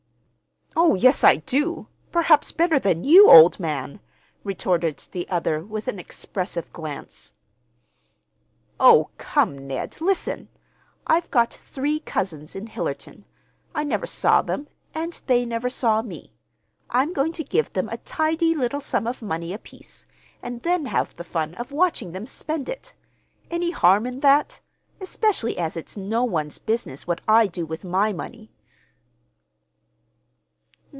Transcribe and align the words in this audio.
"Oh, 0.73 0.95
yes, 0.95 1.21
I 1.25 1.35
do—perhaps 1.35 2.53
better 2.53 2.79
than 2.79 3.03
you, 3.03 3.29
old 3.29 3.59
man," 3.59 3.99
retorted 4.45 4.99
the 5.11 5.27
other 5.27 5.61
with 5.63 5.89
an 5.89 5.99
expressive 5.99 6.71
glance. 6.71 7.33
"Oh, 8.79 9.09
come, 9.17 9.67
Ned, 9.67 9.99
listen! 9.99 10.47
I've 11.05 11.29
got 11.29 11.53
three 11.53 11.99
cousins 11.99 12.55
in 12.55 12.67
Hillerton. 12.67 13.25
I 13.75 13.83
never 13.83 14.07
saw 14.07 14.41
them, 14.41 14.69
and 14.93 15.19
they 15.27 15.45
never 15.45 15.69
saw 15.69 16.01
me. 16.01 16.31
I'm 16.89 17.11
going 17.11 17.33
to 17.33 17.43
give 17.43 17.73
them 17.73 17.89
a 17.89 17.97
tidy 17.97 18.55
little 18.55 18.79
sum 18.81 19.07
of 19.07 19.21
money 19.21 19.51
apiece, 19.53 20.05
and 20.41 20.61
then 20.61 20.85
have 20.85 21.13
the 21.15 21.25
fun 21.25 21.53
of 21.55 21.73
watching 21.73 22.13
them 22.13 22.25
spend 22.25 22.69
it. 22.69 22.93
Any 23.49 23.71
harm 23.71 24.05
in 24.07 24.21
that, 24.21 24.61
especially 25.01 25.57
as 25.57 25.75
it's 25.75 25.97
no 25.97 26.23
one's 26.23 26.59
business 26.59 27.05
what 27.05 27.19
I 27.27 27.47
do 27.47 27.65
with 27.65 27.83
my 27.83 28.13
money?" 28.13 28.51